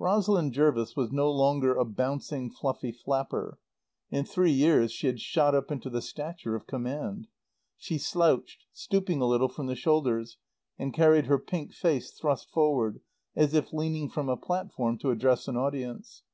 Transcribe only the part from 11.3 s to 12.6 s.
pink face thrust